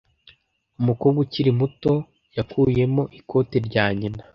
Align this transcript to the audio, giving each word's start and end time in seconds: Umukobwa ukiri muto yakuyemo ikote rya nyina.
Umukobwa 0.79 1.17
ukiri 1.25 1.51
muto 1.59 1.93
yakuyemo 2.37 3.03
ikote 3.19 3.57
rya 3.67 3.85
nyina. 3.99 4.21